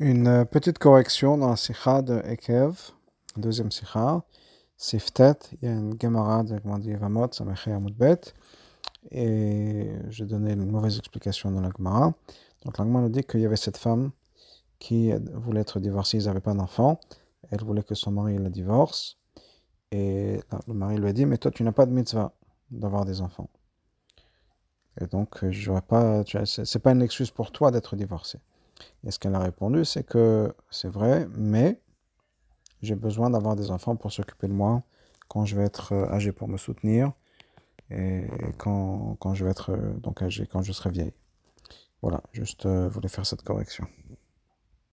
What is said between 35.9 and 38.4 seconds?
euh, âgé pour me soutenir et